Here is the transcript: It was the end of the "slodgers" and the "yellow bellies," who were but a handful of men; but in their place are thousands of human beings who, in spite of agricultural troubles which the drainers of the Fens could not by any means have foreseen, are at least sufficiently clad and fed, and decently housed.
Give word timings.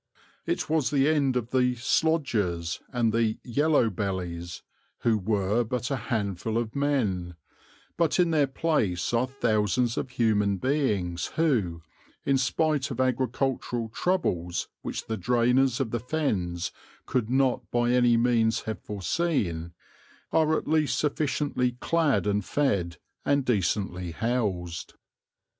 It 0.47 0.67
was 0.67 0.89
the 0.89 1.07
end 1.07 1.35
of 1.35 1.51
the 1.51 1.75
"slodgers" 1.75 2.79
and 2.91 3.13
the 3.13 3.37
"yellow 3.43 3.91
bellies," 3.91 4.63
who 5.01 5.15
were 5.19 5.63
but 5.63 5.91
a 5.91 5.95
handful 6.09 6.57
of 6.57 6.75
men; 6.75 7.35
but 7.97 8.19
in 8.19 8.31
their 8.31 8.47
place 8.47 9.13
are 9.13 9.27
thousands 9.27 9.97
of 9.99 10.09
human 10.09 10.57
beings 10.57 11.27
who, 11.37 11.83
in 12.25 12.39
spite 12.39 12.89
of 12.89 12.99
agricultural 12.99 13.89
troubles 13.89 14.69
which 14.81 15.05
the 15.05 15.17
drainers 15.17 15.79
of 15.79 15.91
the 15.91 15.99
Fens 15.99 16.71
could 17.05 17.29
not 17.29 17.69
by 17.69 17.91
any 17.91 18.17
means 18.17 18.61
have 18.61 18.79
foreseen, 18.81 19.71
are 20.31 20.57
at 20.57 20.67
least 20.67 20.97
sufficiently 20.97 21.73
clad 21.73 22.25
and 22.25 22.43
fed, 22.43 22.97
and 23.23 23.45
decently 23.45 24.13
housed. 24.13 24.95